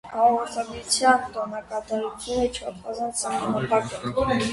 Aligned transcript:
Հաղորդության 0.11 1.27
տոնակատարությունը 1.35 2.47
չափազանց 2.61 3.21
սահմանափակ 3.25 3.95
է։ 3.99 4.41